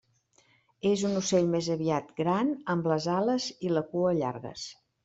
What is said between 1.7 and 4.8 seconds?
aviat gran amb les ales i la cua llargues.